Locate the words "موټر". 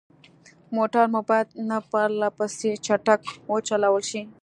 0.75-1.05